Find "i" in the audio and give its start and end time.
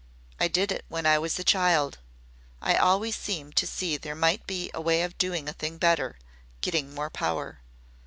0.39-0.47, 1.05-1.19, 2.59-2.73